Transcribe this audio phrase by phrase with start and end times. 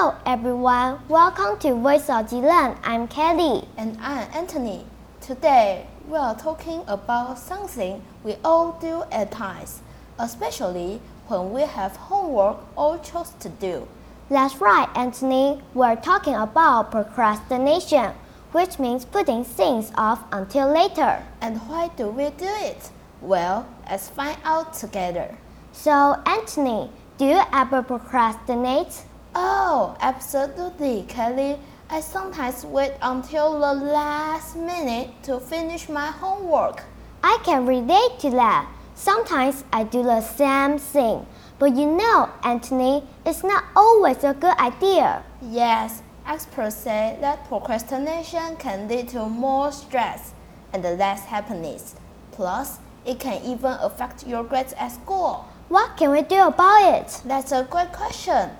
[0.00, 2.74] Hello everyone, welcome to Voice of Zealand.
[2.82, 3.68] I'm Kelly.
[3.76, 4.86] And I'm Anthony.
[5.20, 9.82] Today we are talking about something we all do at times,
[10.18, 13.86] especially when we have homework or chores to do.
[14.30, 15.60] That's right, Anthony.
[15.74, 18.14] We're talking about procrastination,
[18.52, 21.22] which means putting things off until later.
[21.42, 22.90] And why do we do it?
[23.20, 25.36] Well, let's find out together.
[25.72, 29.02] So, Anthony, do you ever procrastinate?
[29.34, 31.58] Oh, absolutely, Kelly.
[31.88, 36.82] I sometimes wait until the last minute to finish my homework.
[37.22, 38.68] I can relate to that.
[38.94, 41.26] Sometimes I do the same thing.
[41.58, 45.22] But you know, Anthony, it's not always a good idea.
[45.42, 50.32] Yes, experts say that procrastination can lead to more stress
[50.72, 51.94] and less happiness.
[52.32, 55.46] Plus, it can even affect your grades at school.
[55.68, 57.20] What can we do about it?
[57.24, 58.50] That's a great question.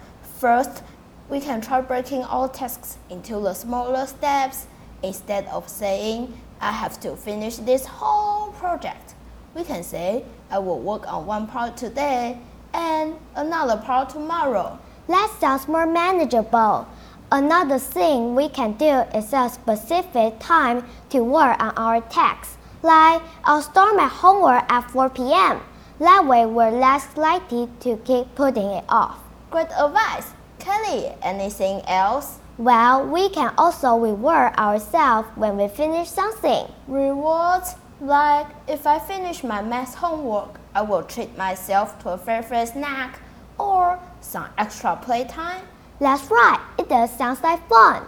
[0.40, 0.82] First,
[1.28, 4.66] we can try breaking all tasks into the smaller steps.
[5.02, 9.16] Instead of saying, I have to finish this whole project,
[9.54, 12.38] we can say, I will work on one part today
[12.72, 14.78] and another part tomorrow.
[15.08, 16.88] That sounds more manageable.
[17.30, 22.56] Another thing we can do is set a specific time to work on our tasks.
[22.82, 25.60] Like, I'll start my homework at 4 p.m.
[25.98, 29.18] That way, we're less likely to keep putting it off.
[29.50, 30.32] Great advice.
[30.60, 32.38] Kelly, anything else?
[32.56, 36.66] Well, we can also reward ourselves when we finish something.
[36.86, 37.74] Rewards?
[38.00, 43.18] Like, if I finish my math homework, I will treat myself to a favorite snack
[43.58, 45.62] or some extra playtime.
[45.98, 48.04] That's right, it does sound like fun.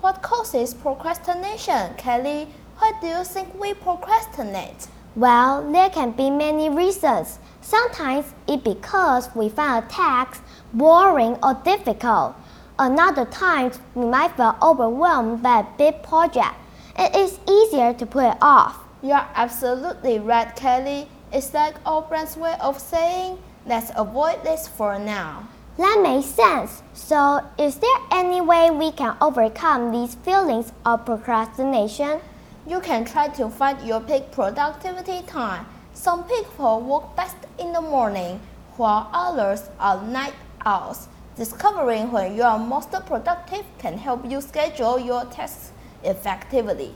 [0.00, 2.46] What causes procrastination, Kelly?
[2.78, 4.86] Why do you think we procrastinate?
[5.16, 7.38] Well, there can be many reasons.
[7.64, 10.44] Sometimes it's because we find a task
[10.74, 12.34] boring or difficult.
[12.78, 16.56] Another times we might feel overwhelmed by a big project.
[16.98, 18.80] It is easier to put it off.
[19.02, 21.08] You're absolutely right, Kelly.
[21.32, 21.76] It's like
[22.08, 25.48] brain's way of saying, let's avoid this for now.
[25.78, 26.82] That makes sense.
[26.92, 32.20] So, is there any way we can overcome these feelings of procrastination?
[32.66, 35.64] You can try to find your peak productivity time.
[35.94, 38.40] Some people work best in the morning,
[38.76, 40.34] while others are night
[40.66, 41.06] owls.
[41.36, 45.70] Discovering when you are most productive can help you schedule your tasks
[46.02, 46.94] effectively.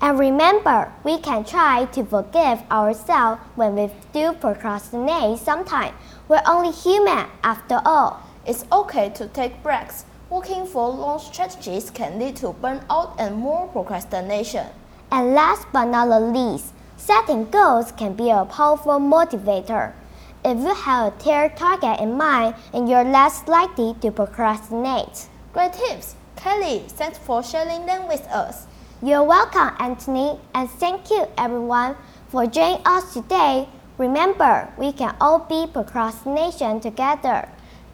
[0.00, 5.94] And remember, we can try to forgive ourselves when we do procrastinate sometimes.
[6.26, 8.28] We're only human after all.
[8.44, 10.04] It's okay to take breaks.
[10.28, 14.66] Working for long strategies can lead to burnout and more procrastination.
[15.12, 19.92] And last but not the least, setting goals can be a powerful motivator.
[20.44, 25.26] If you have a clear target in mind, and you're less likely to procrastinate.
[25.52, 26.14] Great tips!
[26.36, 28.66] Kelly, thanks for sharing them with us.
[29.02, 31.96] You're welcome, Anthony, and thank you everyone
[32.28, 33.68] for joining us today.
[33.98, 37.48] Remember, we can all beat procrastination together.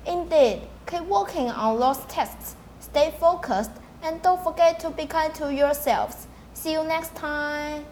[0.07, 5.53] Indeed, keep working on those tasks, stay focused, and don't forget to be kind to
[5.53, 6.27] yourselves.
[6.53, 7.87] See you next time.